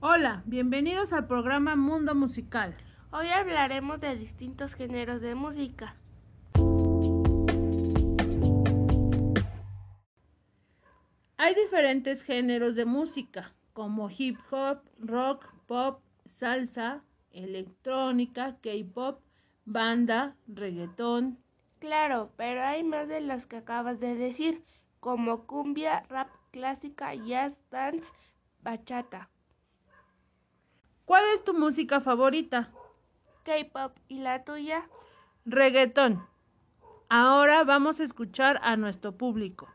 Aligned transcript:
Hola, 0.00 0.42
bienvenidos 0.44 1.14
al 1.14 1.26
programa 1.26 1.74
Mundo 1.74 2.14
Musical. 2.14 2.76
Hoy 3.12 3.28
hablaremos 3.28 3.98
de 3.98 4.14
distintos 4.14 4.74
géneros 4.74 5.22
de 5.22 5.34
música. 5.34 5.96
Hay 11.38 11.54
diferentes 11.54 12.22
géneros 12.22 12.74
de 12.74 12.84
música, 12.84 13.54
como 13.72 14.10
hip 14.10 14.38
hop, 14.50 14.80
rock, 14.98 15.46
pop, 15.66 16.02
salsa, 16.26 17.02
electrónica, 17.30 18.58
K-pop, 18.62 19.20
banda, 19.64 20.36
reggaetón. 20.46 21.38
Claro, 21.78 22.32
pero 22.36 22.62
hay 22.62 22.84
más 22.84 23.08
de 23.08 23.22
los 23.22 23.46
que 23.46 23.56
acabas 23.56 23.98
de 23.98 24.14
decir, 24.14 24.62
como 25.00 25.46
cumbia, 25.46 26.02
rap 26.10 26.28
clásica, 26.50 27.14
jazz, 27.14 27.54
dance, 27.70 28.12
bachata. 28.60 29.30
¿Cuál 31.06 31.24
es 31.34 31.44
tu 31.44 31.54
música 31.54 32.00
favorita? 32.00 32.68
K-pop 33.44 33.96
y 34.08 34.18
la 34.18 34.42
tuya? 34.42 34.88
Reggaetón. 35.44 36.26
Ahora 37.08 37.62
vamos 37.62 38.00
a 38.00 38.02
escuchar 38.02 38.58
a 38.64 38.76
nuestro 38.76 39.12
público. 39.12 39.68